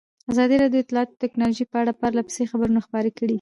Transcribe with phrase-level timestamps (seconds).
[0.31, 3.29] ازادي راډیو د اطلاعاتی تکنالوژي په اړه پرله پسې خبرونه خپاره کړي.